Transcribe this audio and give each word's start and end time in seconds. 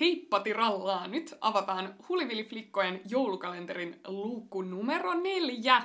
Heippa 0.00 0.40
tirallaa! 0.40 1.06
Nyt 1.06 1.34
avataan 1.40 1.94
Hulivili-flikkojen 2.08 3.00
joulukalenterin 3.08 4.00
luukku 4.06 4.62
numero 4.62 5.14
neljä. 5.14 5.82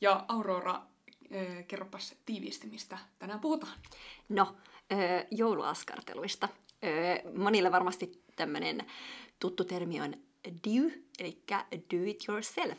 Ja 0.00 0.24
Aurora, 0.28 0.82
kerropas 1.68 2.14
tiiviisti, 2.26 2.66
mistä 2.66 2.98
tänään 3.18 3.40
puhutaan. 3.40 3.72
No, 4.28 4.56
jouluaskarteluista. 5.30 6.48
Monille 7.36 7.72
varmasti 7.72 8.22
tämmöinen 8.36 8.86
tuttu 9.40 9.64
termi 9.64 10.00
on 10.00 10.14
do, 10.46 10.90
eli 11.18 11.42
do 11.72 12.04
it 12.04 12.28
yourself. 12.28 12.78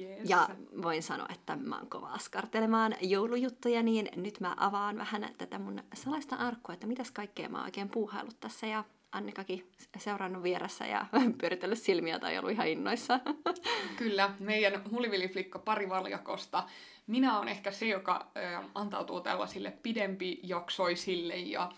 Yes. 0.00 0.30
Ja 0.30 0.48
voin 0.82 1.02
sanoa, 1.02 1.26
että 1.32 1.56
mä 1.56 1.78
oon 1.78 1.90
kova 1.90 2.06
askartelemaan 2.06 2.94
joulujuttuja, 3.00 3.82
niin 3.82 4.08
nyt 4.16 4.40
mä 4.40 4.54
avaan 4.56 4.98
vähän 4.98 5.28
tätä 5.38 5.58
mun 5.58 5.82
salaista 5.94 6.36
arkkua, 6.36 6.74
että 6.74 6.86
mitäs 6.86 7.10
kaikkea 7.10 7.48
mä 7.48 7.58
oon 7.58 7.64
oikein 7.64 7.88
puuhaillut 7.88 8.40
tässä 8.40 8.66
ja 8.66 8.84
Annikakin 9.12 9.70
seurannut 9.98 10.42
vieressä 10.42 10.86
ja 10.86 11.06
pyöritellyt 11.40 11.78
silmiä 11.78 12.18
tai 12.18 12.38
ollut 12.38 12.50
ihan 12.50 12.68
innoissa. 12.68 13.20
Kyllä, 13.96 14.34
meidän 14.38 14.82
Hulivili-flikka 14.90 15.58
parivaljakosta. 15.58 16.64
Minä 17.06 17.38
olen 17.38 17.48
ehkä 17.48 17.70
se, 17.70 17.86
joka 17.86 18.30
ö, 18.36 18.62
antautuu 18.74 19.20
tällaisille 19.20 19.70
pidempijaksoisille 19.82 21.36
ja, 21.36 21.72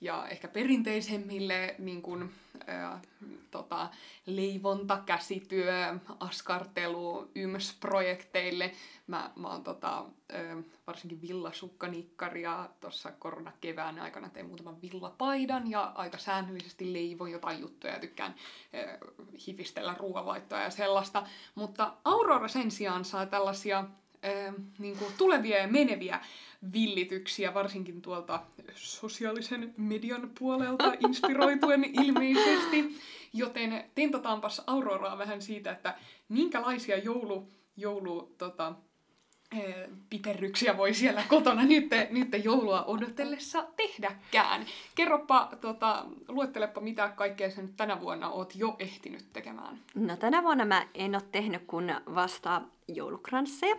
ja 0.00 0.28
ehkä 0.28 0.48
perinteisemmille 0.48 1.74
niin 1.78 2.02
kuin, 2.02 2.30
ö, 2.68 2.98
tota, 3.50 3.88
leivonta, 4.26 5.02
käsityö, 5.06 5.98
askartelu, 6.20 7.30
yms-projekteille. 7.34 8.72
Mä, 9.06 9.30
mä 9.36 9.48
oon 9.48 9.64
tota, 9.64 10.04
varsinkin 10.86 11.22
villasukkanikkaria 11.22 12.68
tuossa 12.80 13.12
koronakevään 13.12 13.98
aikana 13.98 14.28
tein 14.28 14.46
muutaman 14.46 14.82
villapaidan 14.82 15.70
ja 15.70 15.92
aika 15.94 16.18
säännöllisesti 16.18 16.92
leivon 16.92 17.30
jotain 17.30 17.60
juttuja 17.60 17.92
ja 17.92 18.00
tykkään 18.00 18.34
hifistellä 19.46 19.94
ruoanlaittoa 19.98 20.60
ja 20.60 20.70
sellaista. 20.70 21.26
Mutta 21.54 21.92
Aurora 22.04 22.48
sen 22.48 22.70
sijaan 22.70 23.04
saa 23.04 23.26
tällaisia 23.26 23.84
ö, 24.24 24.52
niin 24.78 24.96
kuin 24.96 25.12
tulevia 25.18 25.58
ja 25.58 25.68
meneviä 25.68 26.20
villityksiä, 26.72 27.54
varsinkin 27.54 28.02
tuolta 28.02 28.42
sosiaalisen 28.74 29.74
median 29.76 30.30
puolelta 30.38 30.92
inspiroituen 31.08 31.84
ilmeisesti. 31.84 32.96
Joten 33.32 33.84
tentataanpas 33.94 34.62
Auroraa 34.66 35.18
vähän 35.18 35.42
siitä, 35.42 35.70
että 35.70 35.94
minkälaisia 36.28 36.98
joulu, 36.98 37.48
joulu 37.76 38.34
tota, 38.38 38.74
piperryksiä 40.10 40.76
voi 40.76 40.94
siellä 40.94 41.22
kotona 41.28 41.62
nyt, 41.62 41.90
nyt 42.10 42.44
joulua 42.44 42.84
odotellessa 42.84 43.66
tehdäkään. 43.76 44.66
Kerropa, 44.94 45.48
tota, 45.60 46.04
luettelepa 46.28 46.80
mitä 46.80 47.08
kaikkea 47.08 47.48
nyt 47.56 47.76
tänä 47.76 48.00
vuonna 48.00 48.30
oot 48.30 48.56
jo 48.56 48.76
ehtinyt 48.78 49.32
tekemään. 49.32 49.78
No 49.94 50.16
tänä 50.16 50.42
vuonna 50.42 50.64
mä 50.64 50.86
en 50.94 51.14
ole 51.14 51.22
tehnyt 51.32 51.62
kuin 51.66 51.94
vasta 52.14 52.62
joulukransseja. 52.88 53.76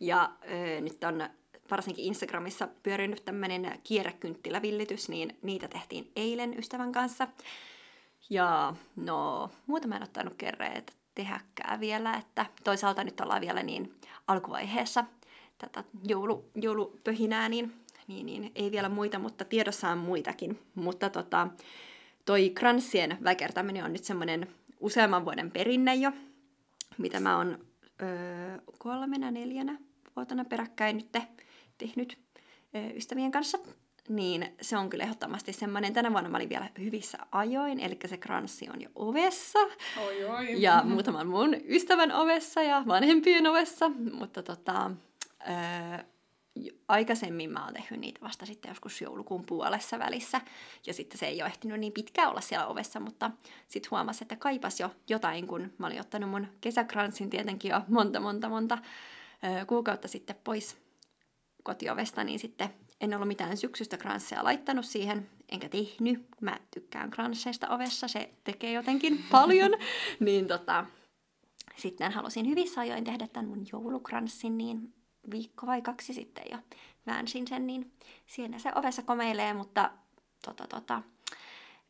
Ja 0.00 0.30
ö, 0.50 0.80
nyt 0.80 1.04
on 1.04 1.28
varsinkin 1.70 2.04
Instagramissa 2.04 2.68
pyörinyt 2.82 3.24
tämmöinen 3.24 3.80
kierrekynttilävillitys, 3.84 5.08
niin 5.08 5.36
niitä 5.42 5.68
tehtiin 5.68 6.12
eilen 6.16 6.58
ystävän 6.58 6.92
kanssa. 6.92 7.28
Ja 8.30 8.74
no, 8.96 9.50
muuta 9.66 9.88
mä 9.88 9.96
en 9.96 10.02
ottanut 10.02 10.34
kerreet 10.38 11.03
tehäkään 11.14 11.80
vielä, 11.80 12.14
että 12.14 12.46
toisaalta 12.64 13.04
nyt 13.04 13.20
ollaan 13.20 13.40
vielä 13.40 13.62
niin 13.62 13.94
alkuvaiheessa 14.26 15.04
tätä 15.58 15.84
joulu, 16.04 16.50
joulupöhinää, 16.54 17.48
niin, 17.48 17.72
niin, 18.08 18.26
niin, 18.26 18.52
ei 18.54 18.70
vielä 18.70 18.88
muita, 18.88 19.18
mutta 19.18 19.44
tiedossa 19.44 19.90
on 19.90 19.98
muitakin. 19.98 20.58
Mutta 20.74 21.10
tota, 21.10 21.48
toi 22.24 22.50
kranssien 22.50 23.18
väkertäminen 23.24 23.84
on 23.84 23.92
nyt 23.92 24.04
semmoinen 24.04 24.48
useamman 24.80 25.24
vuoden 25.24 25.50
perinne 25.50 25.94
jo, 25.94 26.12
mitä 26.98 27.20
mä 27.20 27.36
oon 27.36 27.58
öö, 28.02 28.58
kolmena, 28.78 29.30
neljänä 29.30 29.78
vuotena 30.16 30.44
peräkkäin 30.44 30.96
nyt 30.96 31.12
tehnyt 31.78 32.18
öö, 32.74 32.90
ystävien 32.96 33.30
kanssa 33.30 33.58
niin 34.08 34.54
se 34.60 34.76
on 34.76 34.90
kyllä 34.90 35.04
ehdottomasti 35.04 35.52
semmoinen. 35.52 35.92
Tänä 35.92 36.12
vuonna 36.12 36.30
mä 36.30 36.36
olin 36.36 36.48
vielä 36.48 36.70
hyvissä 36.78 37.18
ajoin, 37.32 37.80
eli 37.80 37.98
se 38.06 38.16
kranssi 38.16 38.68
on 38.74 38.82
jo 38.82 38.88
ovessa. 38.94 39.58
Oi, 40.06 40.24
oi. 40.24 40.62
Ja 40.62 40.82
muutaman 40.84 41.26
mun 41.26 41.56
ystävän 41.68 42.12
ovessa 42.12 42.62
ja 42.62 42.82
vanhempien 42.86 43.46
ovessa. 43.46 43.88
Mutta 44.12 44.42
tota, 44.42 44.90
ää, 45.38 46.04
aikaisemmin 46.88 47.50
mä 47.50 47.64
oon 47.64 47.74
tehnyt 47.74 48.00
niitä 48.00 48.20
vasta 48.20 48.46
sitten 48.46 48.68
joskus 48.68 49.00
joulukuun 49.00 49.46
puolessa 49.46 49.98
välissä. 49.98 50.40
Ja 50.86 50.94
sitten 50.94 51.18
se 51.18 51.26
ei 51.26 51.42
ole 51.42 51.50
ehtinyt 51.50 51.80
niin 51.80 51.92
pitkään 51.92 52.30
olla 52.30 52.40
siellä 52.40 52.66
ovessa, 52.66 53.00
mutta 53.00 53.30
sitten 53.68 53.90
huomasi, 53.90 54.24
että 54.24 54.36
kaipas 54.36 54.80
jo 54.80 54.90
jotain, 55.08 55.46
kun 55.46 55.72
mä 55.78 55.86
olin 55.86 56.00
ottanut 56.00 56.30
mun 56.30 56.46
kesäkranssin 56.60 57.30
tietenkin 57.30 57.70
jo 57.70 57.80
monta, 57.88 58.20
monta, 58.20 58.48
monta 58.48 58.78
kuukautta 59.66 60.08
sitten 60.08 60.36
pois 60.44 60.76
kotiovesta, 61.62 62.24
niin 62.24 62.38
sitten 62.38 62.68
en 63.04 63.14
ollut 63.14 63.28
mitään 63.28 63.56
syksystä 63.56 63.96
kransseja 63.96 64.44
laittanut 64.44 64.84
siihen, 64.84 65.30
enkä 65.48 65.68
tehnyt. 65.68 66.26
Mä 66.40 66.58
tykkään 66.70 67.10
kransseista 67.10 67.68
ovessa, 67.68 68.08
se 68.08 68.30
tekee 68.44 68.72
jotenkin 68.72 69.24
paljon. 69.30 69.70
niin 70.20 70.46
tota, 70.46 70.86
sitten 71.76 72.12
halusin 72.12 72.48
hyvissä 72.48 72.80
ajoin 72.80 73.04
tehdä 73.04 73.28
tämän 73.28 73.48
mun 73.48 73.66
joulukranssin, 73.72 74.58
niin 74.58 74.94
viikko 75.30 75.66
vai 75.66 75.82
kaksi 75.82 76.14
sitten 76.14 76.44
jo 76.52 76.58
väänsin 77.06 77.46
sen, 77.48 77.66
niin 77.66 77.92
siinä 78.26 78.58
se 78.58 78.72
ovessa 78.74 79.02
komeilee, 79.02 79.54
mutta 79.54 79.90
tota, 80.44 80.66
tota, 80.66 81.02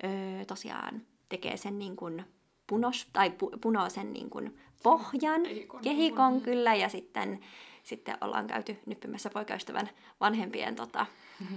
öö, 0.05 0.45
tosiaan 0.45 1.03
tekee 1.29 1.57
sen 1.57 1.79
niin 1.79 1.97
kuin 1.97 2.25
punos, 2.67 3.09
tai 3.13 3.31
pu, 3.31 3.51
punoo 3.61 3.91
sen 3.91 4.13
niin 4.13 4.31
kuin 4.31 4.59
pohjan, 4.83 5.43
kehikon, 5.43 5.81
kehikon 5.81 6.41
kyllä, 6.41 6.75
ja 6.75 6.89
sitten 6.89 7.41
sitten 7.85 8.17
ollaan 8.21 8.47
käyty 8.47 8.79
nyppymässä 8.87 9.31
poikaystävän 9.31 9.91
vanhempien 10.21 10.77
tota, 10.77 11.07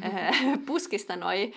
puskista 0.66 1.16
noi 1.16 1.54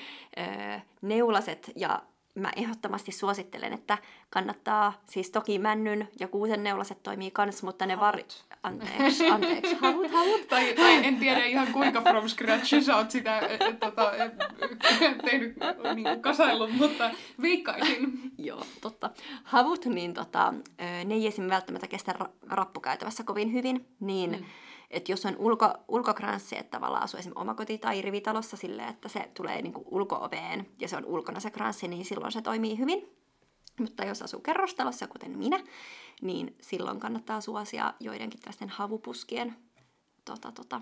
neulaset 1.03 1.73
ja 1.77 2.03
mä 2.41 2.51
ehdottomasti 2.57 3.13
suosittelen, 3.13 3.73
että 3.73 3.99
kannattaa, 4.31 4.93
siis 5.07 5.31
toki 5.31 5.59
männyn 5.59 6.09
ja 6.21 6.29
kuusen 6.29 6.65
neulaset 6.65 7.03
toimii 7.03 7.31
kans, 7.31 7.63
mutta 7.63 7.87
ne 7.87 8.01
var... 8.01 8.19
Anteeksi, 8.63 9.31
anteeksi, 9.31 9.75
havut, 9.75 10.11
havut. 10.11 10.49
tai, 10.49 10.75
tai 10.75 11.07
en 11.07 11.17
tiedä 11.17 11.45
ihan 11.45 11.73
kuinka 11.73 12.01
from 12.01 12.29
scratch 12.29 12.81
sä 12.83 12.97
oot 12.97 13.11
sitä 13.11 13.39
et, 13.39 13.81
tota, 13.81 14.13
et, 14.17 14.33
tehnyt 15.25 15.57
niin 15.95 16.23
kasailun, 16.23 16.73
mutta 16.75 17.11
veikkaisin. 17.43 18.33
Joo, 18.39 18.65
totta. 18.81 19.11
Havut, 19.45 19.85
niin 19.85 20.15
tota, 20.15 20.55
ne 21.05 21.15
ei 21.15 21.27
esim. 21.27 21.49
välttämättä 21.49 21.87
kestä 21.87 22.15
rappukäytävässä 22.47 23.25
kovin 23.25 23.53
hyvin, 23.53 23.87
niin 24.01 24.31
mm 24.31 24.45
että 24.91 25.13
jos 25.13 25.27
on 25.27 25.37
ulko, 25.37 25.75
ulkokranssi, 25.89 26.59
että 26.59 26.71
tavallaan 26.71 27.03
asuu 27.03 27.19
esimerkiksi 27.19 27.41
omakoti- 27.43 27.79
tai 27.79 28.03
rivitalossa 28.03 28.57
silleen, 28.57 28.89
että 28.89 29.09
se 29.09 29.31
tulee 29.35 29.63
niin 29.63 29.75
ulkooveen 29.85 30.67
ja 30.79 30.89
se 30.89 30.97
on 30.97 31.05
ulkona 31.05 31.41
se 31.41 31.51
kranssi, 31.51 31.89
niin 31.89 32.05
silloin 32.05 32.33
se 32.33 32.43
toimii 32.43 32.79
hyvin. 32.79 33.17
Mutta 33.81 34.05
jos 34.05 34.23
asuu 34.23 34.41
kerrostalossa, 34.41 35.07
kuten 35.07 35.39
minä, 35.39 35.61
niin 36.23 36.57
silloin 36.61 37.01
kannattaa 37.01 37.41
suosia 37.41 37.95
joidenkin 38.01 38.41
tällaisten 38.41 38.69
havupuskien 38.69 39.57
tota, 40.25 40.53
tota, 40.53 40.81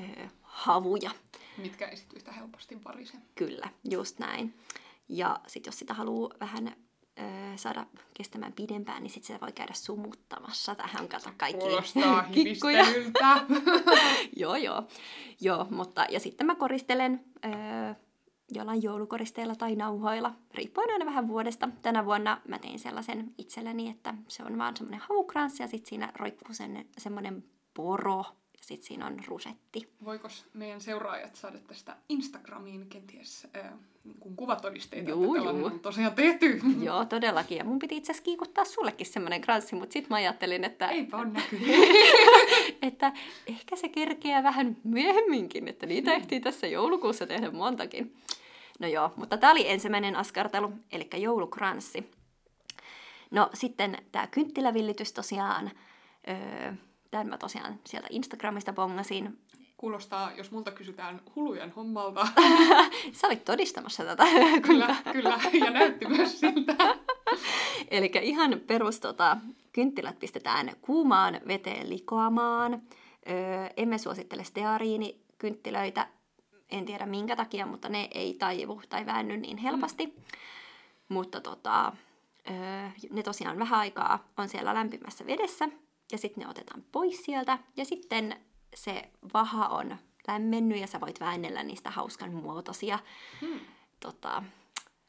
ö, 0.00 0.28
havuja. 0.42 1.10
Mitkä 1.58 1.88
esityy 1.88 2.18
sitä 2.18 2.32
helposti 2.32 2.76
parisen. 2.76 3.22
Kyllä, 3.34 3.68
just 3.90 4.18
näin. 4.18 4.54
Ja 5.08 5.40
sitten 5.46 5.70
jos 5.70 5.78
sitä 5.78 5.94
haluaa 5.94 6.34
vähän 6.40 6.76
saada 7.56 7.86
kestämään 8.14 8.52
pidempään, 8.52 9.02
niin 9.02 9.10
sitten 9.10 9.36
se 9.36 9.40
voi 9.40 9.52
käydä 9.52 9.72
sumuttamassa 9.74 10.74
tähän 10.74 11.08
kato 11.08 11.30
kaikki 11.36 11.64
Kuulostaa 11.64 12.22
kikkuja. 12.34 12.84
joo, 14.36 14.56
joo. 14.56 14.82
joo 15.40 15.66
mutta, 15.70 16.06
ja 16.10 16.20
sitten 16.20 16.46
mä 16.46 16.54
koristelen 16.54 17.24
öö, 17.44 17.94
jollain 18.54 18.82
joulukoristeilla 18.82 19.54
tai 19.54 19.76
nauhoilla, 19.76 20.34
riippuen 20.54 20.90
aina 20.90 21.06
vähän 21.06 21.28
vuodesta. 21.28 21.68
Tänä 21.82 22.04
vuonna 22.04 22.40
mä 22.48 22.58
tein 22.58 22.78
sellaisen 22.78 23.34
itselleni, 23.38 23.90
että 23.90 24.14
se 24.28 24.42
on 24.42 24.58
vaan 24.58 24.76
semmoinen 24.76 25.06
haukranssi 25.08 25.62
ja 25.62 25.66
sitten 25.66 25.88
siinä 25.88 26.12
roikkuu 26.16 26.54
sen, 26.54 26.86
semmoinen 26.98 27.44
poro 27.74 28.24
sitten 28.62 28.86
siinä 28.86 29.06
on 29.06 29.18
rusetti. 29.26 29.88
Voiko 30.04 30.28
meidän 30.54 30.80
seuraajat 30.80 31.36
saada 31.36 31.58
tästä 31.58 31.96
Instagramiin 32.08 32.86
kenties 32.88 33.46
äh, 33.56 33.72
niin 34.04 34.36
kuvatodisteita, 34.36 35.10
juu, 35.10 35.34
että 35.34 35.50
juu. 35.50 35.64
on 35.64 35.80
tosiaan 35.80 36.14
tehty? 36.14 36.60
Joo, 36.82 37.04
todellakin. 37.04 37.58
Ja 37.58 37.64
mun 37.64 37.78
piti 37.78 37.96
itse 37.96 38.12
asiassa 38.12 38.24
kiikuttaa 38.24 38.64
sullekin 38.64 39.06
semmoinen 39.06 39.40
kranssi, 39.40 39.74
mutta 39.74 39.92
sitten 39.92 40.08
mä 40.10 40.16
ajattelin, 40.16 40.64
että... 40.64 40.88
Eipä 40.88 41.16
on 41.16 41.36
että 42.82 43.12
ehkä 43.46 43.76
se 43.76 43.88
kerkeää 43.88 44.42
vähän 44.42 44.76
myöhemminkin, 44.84 45.68
että 45.68 45.86
niitä 45.86 46.10
mm. 46.10 46.16
ehtii 46.20 46.40
tässä 46.40 46.66
joulukuussa 46.66 47.26
tehdä 47.26 47.50
montakin. 47.50 48.16
No 48.78 48.88
joo, 48.88 49.12
mutta 49.16 49.36
tämä 49.36 49.52
oli 49.52 49.70
ensimmäinen 49.70 50.16
askartelu, 50.16 50.72
eli 50.92 51.08
joulukranssi. 51.16 52.10
No 53.30 53.50
sitten 53.54 53.98
tämä 54.12 54.26
kynttilävillitys 54.26 55.12
tosiaan 55.12 55.70
Öö, 56.28 56.72
tämän 57.12 57.28
mä 57.28 57.38
tosiaan 57.38 57.80
sieltä 57.84 58.08
Instagramista 58.10 58.72
bongasin. 58.72 59.38
Kuulostaa, 59.76 60.32
jos 60.32 60.50
multa 60.50 60.70
kysytään 60.70 61.20
hulujen 61.36 61.70
hommalta. 61.70 62.28
Sä 63.12 63.26
olit 63.26 63.44
todistamassa 63.44 64.04
tätä. 64.04 64.24
kyllä, 64.66 64.96
kyllä, 65.12 65.38
ja 65.52 65.70
näytti 65.70 66.08
myös 66.08 66.40
siltä. 66.40 66.76
Eli 67.90 68.10
ihan 68.22 68.60
perus 68.66 69.00
tota, 69.00 69.36
kynttilät 69.72 70.18
pistetään 70.18 70.72
kuumaan 70.80 71.40
veteen 71.46 71.90
likoamaan. 71.90 72.82
Öö, 73.30 73.66
emme 73.76 73.98
suosittele 73.98 74.44
steariinikynttilöitä, 74.44 76.08
en 76.70 76.84
tiedä 76.84 77.06
minkä 77.06 77.36
takia, 77.36 77.66
mutta 77.66 77.88
ne 77.88 78.08
ei 78.14 78.34
taivu 78.34 78.82
tai 78.88 79.06
väänny 79.06 79.36
niin 79.36 79.58
helposti. 79.58 80.06
Mm. 80.06 80.12
Mutta 81.08 81.40
tota, 81.40 81.92
öö, 82.50 82.88
ne 83.10 83.22
tosiaan 83.22 83.58
vähän 83.58 83.80
aikaa 83.80 84.26
on 84.38 84.48
siellä 84.48 84.74
lämpimässä 84.74 85.26
vedessä 85.26 85.68
ja 86.12 86.18
sitten 86.18 86.42
ne 86.44 86.50
otetaan 86.50 86.84
pois 86.92 87.24
sieltä 87.24 87.58
ja 87.76 87.84
sitten 87.84 88.36
se 88.74 89.10
vaha 89.34 89.68
on 89.68 89.96
lämmennyt 90.28 90.78
ja 90.78 90.86
sä 90.86 91.00
voit 91.00 91.20
väännellä 91.20 91.62
niistä 91.62 91.90
hauskan 91.90 92.34
muotoisia. 92.34 92.98
Hmm. 93.40 93.60
Tota, 94.00 94.42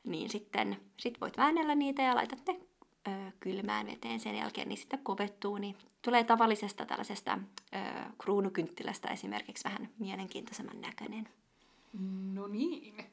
niin 0.03 0.29
sitten 0.29 0.77
sit 0.97 1.21
voit 1.21 1.37
väännellä 1.37 1.75
niitä 1.75 2.01
ja 2.01 2.15
laitat 2.15 2.41
ne 2.47 2.59
ö, 3.07 3.31
kylmään 3.39 3.85
veteen 3.85 4.19
sen 4.19 4.35
jälkeen, 4.35 4.69
niin 4.69 4.77
sitten 4.77 4.99
kovettuu, 5.03 5.57
niin 5.57 5.75
tulee 6.01 6.23
tavallisesta 6.23 6.85
tällaisesta 6.85 7.39
ö, 7.75 7.77
kruunukynttilästä 8.17 9.07
esimerkiksi 9.07 9.63
vähän 9.63 9.89
mielenkiintoisemman 9.99 10.81
näköinen. 10.81 11.29
No 12.33 12.47
niin. 12.47 13.05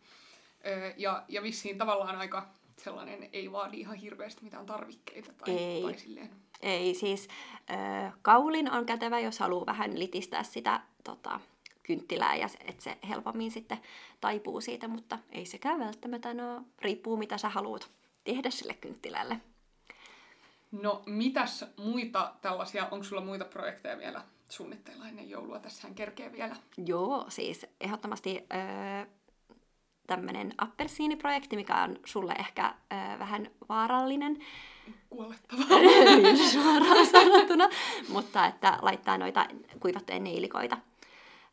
Ö, 0.67 0.95
ja, 0.97 1.25
ja 1.29 1.43
vissiin 1.43 1.79
tavallaan 1.79 2.17
aika 2.17 2.49
sellainen 2.77 3.29
ei 3.33 3.53
vaadi 3.53 3.81
ihan 3.81 3.97
hirveästi 3.97 4.45
mitään 4.45 4.67
tarvikkeita 4.67 5.33
tai, 5.33 5.57
ei. 5.57 5.83
tai 5.83 5.99
silleen. 5.99 6.31
Ei, 6.61 6.95
siis 6.95 7.29
kaulin 8.23 8.73
on 8.73 8.87
kätevä, 8.87 9.21
jos 9.21 9.39
haluaa 9.39 9.67
vähän 9.67 9.99
litistää 9.99 10.43
sitä 10.43 10.81
tota, 11.05 11.41
kynttilää 11.83 12.37
ja 12.37 12.49
että 12.65 12.83
se 12.83 12.99
helpommin 13.09 13.51
sitten 13.51 13.79
taipuu 14.21 14.61
siitä, 14.61 14.89
mutta 14.89 15.19
ei 15.33 15.47
sekään 15.47 15.81
välttämättä 15.81 16.35
no, 16.35 16.65
riippuu 16.79 17.17
mitä 17.17 17.39
sä 17.39 17.49
haluat 17.49 17.91
tehdä 18.25 18.51
sille 18.51 18.75
kynttilälle. 18.75 19.41
No 20.73 21.03
mitäs 21.07 21.65
muita 21.77 22.35
tällaisia, 22.43 22.89
onko 22.91 23.05
sulla 23.05 23.23
muita 23.23 23.45
projekteja 23.45 23.99
vielä 23.99 24.23
suunnitteilla 24.49 25.09
ennen 25.09 25.31
joulua? 25.31 25.59
Tässähän 25.59 25.95
kerkee 25.95 26.33
vielä. 26.33 26.56
Joo, 26.87 27.25
siis 27.29 27.67
ehdottomasti 27.81 28.47
öö, 28.55 29.06
tämmöinen 30.11 30.55
appelsiiniprojekti, 30.59 31.57
mikä 31.57 31.83
on 31.83 31.99
sulle 32.05 32.33
ehkä 32.33 32.75
öö, 32.93 33.19
vähän 33.19 33.51
vaarallinen. 33.69 34.39
Kuolettavaa. 35.11 35.79
niin 36.23 36.49
suoraan 36.49 37.07
sanottuna. 37.07 37.69
Mutta 38.09 38.47
että 38.47 38.79
laittaa 38.83 39.19
noita 39.19 39.47
kuivattuja 39.81 40.19
neilikoita 40.19 40.79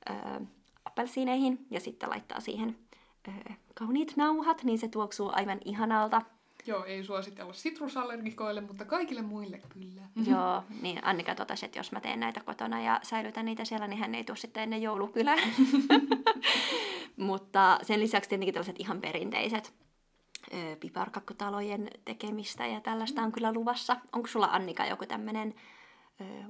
öö, 0.09 0.15
appelsiineihin 0.85 1.65
ja 1.71 1.79
sitten 1.79 2.09
laittaa 2.09 2.39
siihen 2.39 2.77
öö, 3.27 3.53
kauniit 3.73 4.13
nauhat, 4.15 4.63
niin 4.63 4.79
se 4.79 4.87
tuoksuu 4.87 5.31
aivan 5.33 5.59
ihanalta. 5.65 6.21
Joo, 6.65 6.85
ei 6.85 7.03
suositella 7.03 7.53
sitrusallergikoille, 7.53 8.61
mutta 8.61 8.85
kaikille 8.85 9.21
muille 9.21 9.61
kyllä. 9.69 10.01
Joo, 10.25 10.63
niin 10.81 10.99
Annika 11.01 11.35
totesi, 11.35 11.65
että 11.65 11.79
jos 11.79 11.91
mä 11.91 11.99
teen 11.99 12.19
näitä 12.19 12.41
kotona 12.45 12.81
ja 12.81 12.99
säilytän 13.03 13.45
niitä 13.45 13.65
siellä, 13.65 13.87
niin 13.87 13.99
hän 13.99 14.15
ei 14.15 14.23
tule 14.23 14.37
sitten 14.37 14.63
ennen 14.63 14.81
joulukylää. 14.81 15.35
mutta 17.17 17.79
sen 17.81 17.99
lisäksi 17.99 18.29
tietenkin 18.29 18.53
tällaiset 18.53 18.79
ihan 18.79 19.01
perinteiset 19.01 19.73
ö, 20.53 20.75
piparkakkutalojen 20.75 21.89
tekemistä 22.05 22.67
ja 22.67 22.81
tällaista 22.81 23.21
on 23.21 23.31
kyllä 23.31 23.53
luvassa. 23.53 23.97
Onko 24.13 24.27
sulla 24.27 24.49
Annika 24.51 24.85
joku 24.85 25.05
tämmöinen 25.05 25.53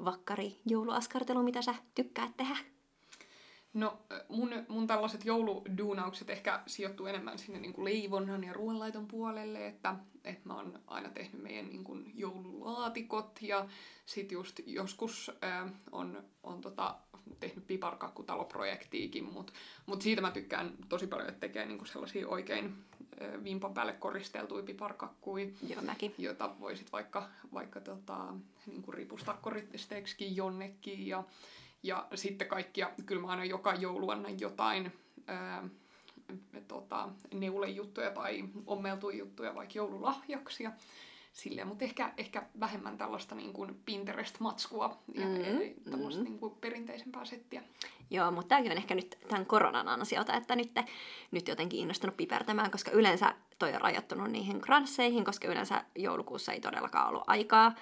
vakkari 0.05 0.61
jouluaskartelu, 0.65 1.43
mitä 1.43 1.61
sä 1.61 1.75
tykkäät 1.95 2.37
tehdä? 2.37 2.57
No 3.73 3.99
mun, 4.29 4.49
mun 4.67 4.87
tällaiset 4.87 5.25
jouluduunaukset 5.25 6.29
ehkä 6.29 6.63
sijoittuu 6.67 7.05
enemmän 7.05 7.39
sinne 7.39 7.59
niin 7.59 7.73
kuin 7.73 7.85
leivonnan 7.85 8.43
ja 8.43 8.53
ruoanlaiton 8.53 9.07
puolelle, 9.07 9.67
että, 9.67 9.95
että 10.23 10.47
mä 10.47 10.55
oon 10.55 10.79
aina 10.87 11.09
tehnyt 11.09 11.41
meidän 11.41 11.69
niin 11.69 11.83
kuin 11.83 12.11
joululaatikot 12.15 13.39
ja 13.41 13.67
sit 14.05 14.31
just 14.31 14.59
joskus 14.65 15.31
äh, 15.43 15.71
on, 15.91 16.23
on 16.43 16.61
tota, 16.61 16.95
tehnyt 17.39 17.67
piparkakkutaloprojektiikin, 17.67 19.23
mutta 19.23 19.53
mut 19.85 20.01
siitä 20.01 20.21
mä 20.21 20.31
tykkään 20.31 20.73
tosi 20.89 21.07
paljon, 21.07 21.29
että 21.29 21.39
tekee 21.39 21.65
niin 21.65 21.77
kuin 21.77 21.87
sellaisia 21.87 22.27
oikein 22.27 22.65
äh, 23.21 23.43
vimpan 23.43 23.73
päälle 23.73 23.93
koristeltuja 23.93 24.63
piparkakkuja, 24.63 25.47
Joo, 25.67 25.81
mäkin. 25.81 26.13
joita 26.17 26.55
voisit 26.59 26.91
vaikka, 26.91 27.29
vaikka 27.53 27.79
tota, 27.79 28.33
niin 28.65 28.81
kuin 28.81 28.93
ripustaa 28.93 29.39
koristeeksikin 29.41 30.35
jonnekin 30.35 31.07
ja 31.07 31.23
ja 31.83 32.07
sitten 32.15 32.47
kaikkia, 32.47 32.91
kyllä 33.05 33.21
mä 33.21 33.27
aina 33.27 33.45
joka 33.45 33.73
joulu 33.73 34.09
annan 34.09 34.39
jotain 34.39 34.91
ää, 35.27 35.63
tota, 36.67 37.09
neulejuttuja 37.33 38.11
tai 38.11 38.43
ommeltuja 38.65 39.17
juttuja 39.17 39.55
vaikka 39.55 39.73
joululahjaksi. 39.75 40.63
Ja 40.63 40.71
silleen, 41.33 41.67
mutta 41.67 41.85
ehkä, 41.85 42.13
ehkä 42.17 42.43
vähemmän 42.59 42.97
tällaista 42.97 43.35
niin 43.35 43.53
kuin 43.53 43.81
Pinterest-matskua 43.85 44.97
ja 45.13 45.25
mm-hmm. 45.25 45.91
tällaista 45.91 46.21
mm-hmm. 46.21 46.23
niin 46.23 46.39
kuin 46.39 46.55
perinteisempää 46.61 47.25
settiä. 47.25 47.63
Joo, 48.09 48.31
mutta 48.31 48.47
tämäkin 48.47 48.71
on 48.71 48.77
ehkä 48.77 48.95
nyt 48.95 49.17
tämän 49.27 49.45
koronan 49.45 49.87
ansiota, 49.87 50.33
että 50.33 50.55
nyt, 50.55 50.71
nyt 51.31 51.47
jotenkin 51.47 51.79
innostunut 51.79 52.17
pipertämään, 52.17 52.71
koska 52.71 52.91
yleensä 52.91 53.35
toi 53.59 53.73
on 53.73 53.81
rajoittunut 53.81 54.31
niihin 54.31 54.61
kransseihin, 54.61 55.25
koska 55.25 55.47
yleensä 55.47 55.83
joulukuussa 55.95 56.51
ei 56.51 56.61
todellakaan 56.61 57.07
ollut 57.07 57.23
aikaa 57.27 57.75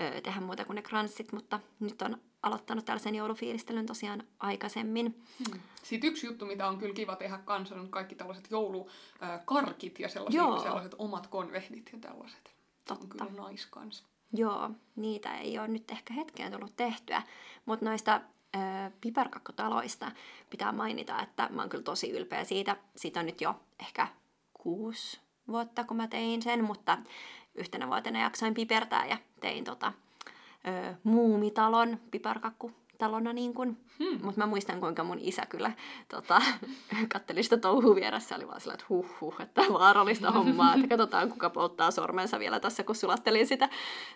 ö, 0.00 0.20
tehdä 0.20 0.40
muuta 0.40 0.64
kuin 0.64 0.76
ne 0.76 0.82
kranssit, 0.82 1.32
mutta 1.32 1.60
nyt 1.80 2.02
on 2.02 2.18
aloittanut 2.42 2.84
tällaisen 2.84 3.14
joulufiilistelyn 3.14 3.86
tosiaan 3.86 4.22
aikaisemmin. 4.40 5.22
Hmm. 5.38 5.60
Sitten 5.82 6.10
yksi 6.10 6.26
juttu, 6.26 6.46
mitä 6.46 6.68
on 6.68 6.78
kyllä 6.78 6.94
kiva 6.94 7.16
tehdä 7.16 7.38
kanssa, 7.38 7.74
on 7.74 7.88
kaikki 7.88 8.14
tällaiset 8.14 8.50
joulukarkit 8.50 9.98
ja 9.98 10.08
sellaiset, 10.08 10.62
sellaiset 10.62 10.94
omat 10.98 11.26
konvehdit 11.26 11.90
ja 11.92 11.98
tällaiset. 11.98 12.54
Totta. 12.84 13.04
On 13.04 13.08
kyllä 13.08 13.42
nais 13.42 13.66
kans. 13.66 14.04
Joo, 14.32 14.70
niitä 14.96 15.38
ei 15.38 15.58
ole 15.58 15.68
nyt 15.68 15.90
ehkä 15.90 16.14
hetkeen 16.14 16.52
tullut 16.52 16.76
tehtyä, 16.76 17.22
mutta 17.66 17.84
noista 17.84 18.20
ö, 18.56 18.58
piparkakkotaloista 19.00 20.12
pitää 20.50 20.72
mainita, 20.72 21.22
että 21.22 21.48
mä 21.52 21.62
oon 21.62 21.68
kyllä 21.68 21.84
tosi 21.84 22.10
ylpeä 22.10 22.44
siitä. 22.44 22.76
Siitä 22.96 23.20
on 23.20 23.26
nyt 23.26 23.40
jo 23.40 23.60
ehkä 23.80 24.08
kuusi 24.54 25.20
vuotta, 25.48 25.84
kun 25.84 25.96
mä 25.96 26.08
tein 26.08 26.42
sen, 26.42 26.64
mutta 26.64 26.98
yhtenä 27.54 27.88
vuotena 27.88 28.20
jaksoin 28.20 28.54
pipertää 28.54 29.06
ja 29.06 29.18
tein 29.40 29.64
tota, 29.64 29.92
ö, 30.66 30.94
muumitalon, 31.02 31.98
piparkakkutalona 32.10 33.32
niin 33.32 33.54
kuin. 33.54 33.76
Hmm. 33.98 34.24
Mutta 34.24 34.40
mä 34.40 34.46
muistan, 34.46 34.80
kuinka 34.80 35.04
mun 35.04 35.18
isä 35.18 35.46
kyllä 35.46 35.72
tota, 36.08 36.42
katteli 37.12 37.42
sitä 37.42 37.56
touhua 37.56 37.94
vieressä. 37.94 38.36
Oli 38.36 38.48
vaan 38.48 38.60
sillä, 38.60 38.74
että 38.74 38.86
huh, 38.88 39.20
huh 39.20 39.40
että 39.40 39.62
vaarallista 39.72 40.30
hommaa. 40.30 40.74
Että 40.74 40.88
katsotaan, 40.88 41.30
kuka 41.30 41.50
polttaa 41.50 41.90
sormensa 41.90 42.38
vielä 42.38 42.60
tässä, 42.60 42.84
kun 42.84 42.94
sulattelin 42.94 43.46
sitä 43.46 43.68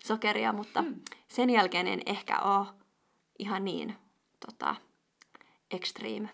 sokeria. 0.05 0.53
Mutta 0.53 0.83
hmm. 0.83 1.01
sen 1.29 1.51
jälkeen 1.51 1.87
en 1.87 2.03
ehkä 2.07 2.39
ole 2.39 2.67
ihan 3.39 3.65
niin 3.65 3.97
tota, 4.47 4.77
extreme 5.71 6.29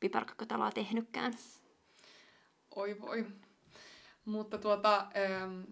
piparkakkutaloa 0.00 0.70
tehnytkään. 0.70 1.34
Oi 2.76 3.00
voi. 3.00 3.26
Mutta 4.24 4.58
tuota, 4.58 5.06
ähm, 5.16 5.62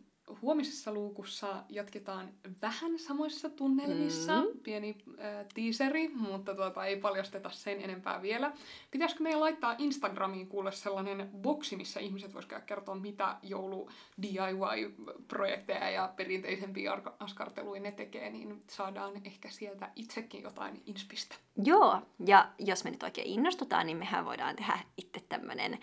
huomisessa 0.42 0.92
luukussa 0.92 1.64
jatketaan 1.68 2.28
vähän 2.62 2.98
samoissa 2.98 3.50
tunnelmissa. 3.50 4.40
Mm. 4.40 4.46
Pieni 4.62 4.96
äh, 5.08 5.46
teaseri, 5.54 6.08
mutta 6.08 6.54
tuota, 6.54 6.84
ei 6.84 6.96
paljasteta 6.96 7.50
sen 7.50 7.80
enempää 7.80 8.22
vielä. 8.22 8.52
Pitäisikö 8.90 9.22
meidän 9.22 9.40
laittaa 9.40 9.74
Instagramiin 9.78 10.46
kuulle 10.46 10.72
sellainen 10.72 11.30
boksi, 11.36 11.76
missä 11.76 12.00
ihmiset 12.00 12.34
voisivat 12.34 12.64
kertoa, 12.64 12.94
mitä 12.94 13.36
joulu 13.42 13.90
DIY-projekteja 14.22 15.90
ja 15.90 16.12
perinteisempiä 16.16 17.00
askarteluja 17.18 17.80
ne 17.80 17.92
tekee, 17.92 18.30
niin 18.30 18.60
saadaan 18.68 19.12
ehkä 19.24 19.50
sieltä 19.50 19.90
itsekin 19.96 20.42
jotain 20.42 20.82
inspistä. 20.86 21.34
Joo, 21.64 22.00
ja 22.26 22.48
jos 22.58 22.84
me 22.84 22.90
nyt 22.90 23.02
oikein 23.02 23.26
innostutaan, 23.26 23.86
niin 23.86 23.96
mehän 23.96 24.24
voidaan 24.24 24.56
tehdä 24.56 24.78
itse 24.96 25.20
tämmöinen 25.28 25.78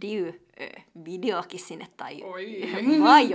DIY-videokin 0.00 1.60
sinne 1.60 1.86
tai, 1.96 2.22
Oi. 2.22 2.62
vai, 3.04 3.28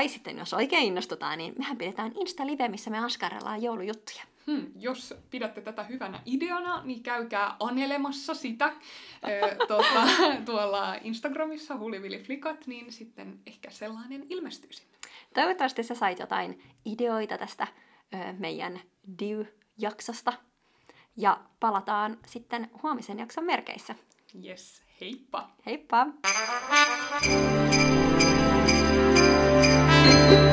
tai 0.00 0.08
sitten 0.08 0.38
jos 0.38 0.54
oikein 0.54 0.84
innostutaan, 0.84 1.38
niin 1.38 1.54
mehän 1.58 1.76
pidetään 1.76 2.12
Insta-live, 2.12 2.68
missä 2.68 2.90
me 2.90 2.98
askarellaan 2.98 3.62
joulujuttuja. 3.62 4.22
Hmm, 4.46 4.66
jos 4.76 5.14
pidätte 5.30 5.60
tätä 5.60 5.82
hyvänä 5.82 6.20
ideana, 6.26 6.82
niin 6.84 7.02
käykää 7.02 7.56
anelemassa 7.60 8.34
sitä 8.34 8.72
tuota, 9.68 10.06
tuolla 10.44 10.94
Instagramissa 10.94 11.78
hulivilliflikat, 11.78 12.66
niin 12.66 12.92
sitten 12.92 13.40
ehkä 13.46 13.70
sellainen 13.70 14.26
ilmestyy 14.28 14.72
sinne. 14.72 14.94
Toivottavasti 15.34 15.82
sä 15.82 15.94
sait 15.94 16.18
jotain 16.18 16.62
ideoita 16.84 17.38
tästä 17.38 17.66
ö, 18.14 18.16
meidän 18.38 18.80
DIY-jaksosta. 19.18 20.32
Ja 21.16 21.40
palataan 21.60 22.18
sitten 22.26 22.70
huomisen 22.82 23.18
jakson 23.18 23.44
merkeissä. 23.44 23.94
Yes, 24.44 24.82
heippa! 25.00 25.50
Heippa! 25.66 26.06
Thank 30.10 30.44
you. 30.44 30.49